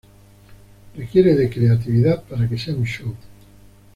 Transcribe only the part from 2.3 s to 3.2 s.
que sea un show.